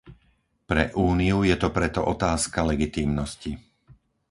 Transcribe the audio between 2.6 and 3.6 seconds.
legitímnosti.